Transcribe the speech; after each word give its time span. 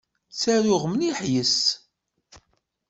Ttaruɣ 0.31 0.83
mliḥ 0.87 1.19
yes-s. 1.33 1.63